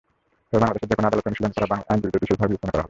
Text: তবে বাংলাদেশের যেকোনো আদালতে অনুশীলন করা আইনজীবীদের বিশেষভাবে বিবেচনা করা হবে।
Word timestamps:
তবে 0.49 0.57
বাংলাদেশের 0.65 0.89
যেকোনো 0.91 1.07
আদালতে 1.09 1.29
অনুশীলন 1.29 1.51
করা 1.55 1.75
আইনজীবীদের 1.91 2.21
বিশেষভাবে 2.23 2.49
বিবেচনা 2.51 2.67
করা 2.71 2.73
হবে। 2.77 2.79